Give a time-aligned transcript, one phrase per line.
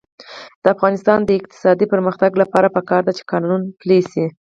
[0.63, 4.25] د افغانستان د اقتصادي پرمختګ لپاره پکار ده چې قانون پلی شي.